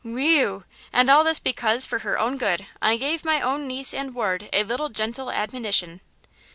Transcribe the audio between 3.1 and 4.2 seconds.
my own niece and